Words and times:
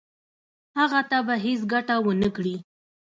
هغه 0.79 1.01
ته 1.09 1.17
به 1.25 1.35
هیڅ 1.45 1.61
ګټه 1.73 1.95
ونه 2.05 2.29
کړي. 2.35 2.55